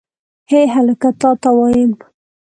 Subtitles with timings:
[0.49, 1.91] هې هلکه تا ته وایم.